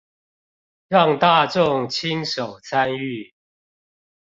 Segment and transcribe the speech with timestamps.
[0.87, 3.35] 讓大眾親手參與